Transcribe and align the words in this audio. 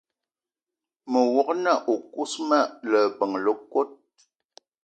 Me 1.11 1.19
wog-na 1.33 1.71
o 1.91 1.93
kousma 2.13 2.59
leben 2.91 3.31
le 3.43 3.51
kot 3.71 3.89